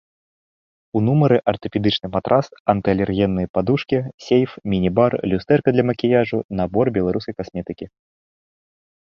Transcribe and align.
У 0.99 1.01
нумары 1.09 1.35
артапедычны 1.51 2.07
матрац, 2.15 2.39
анты-алергенныя 2.73 3.51
падушкі, 3.57 3.99
сейф, 4.29 4.49
міні-бар, 4.75 5.11
люстэрка 5.33 5.69
для 5.77 5.83
макіяжу, 5.91 6.37
набор 6.63 6.85
беларускай 6.99 7.33
касметыкі. 7.45 7.85